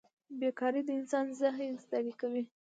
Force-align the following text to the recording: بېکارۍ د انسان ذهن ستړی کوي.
بېکارۍ 0.39 0.81
د 0.85 0.89
انسان 0.99 1.25
ذهن 1.39 1.71
ستړی 1.83 2.13
کوي. 2.21 2.43